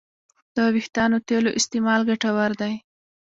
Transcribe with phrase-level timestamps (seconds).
[0.55, 2.73] د وېښتیانو تېلو استعمال ګټور دی.